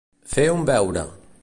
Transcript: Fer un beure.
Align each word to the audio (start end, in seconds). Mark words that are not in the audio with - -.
Fer 0.31 0.45
un 0.53 0.65
beure. 0.71 1.05